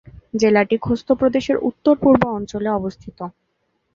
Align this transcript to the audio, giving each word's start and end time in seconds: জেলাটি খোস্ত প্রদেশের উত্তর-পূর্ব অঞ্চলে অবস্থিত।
জেলাটি 0.33 0.75
খোস্ত 0.77 1.07
প্রদেশের 1.13 1.57
উত্তর-পূর্ব 1.61 2.21
অঞ্চলে 2.29 2.69
অবস্থিত। 2.69 3.19